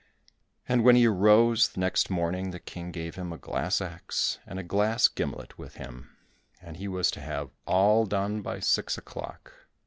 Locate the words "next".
1.77-2.09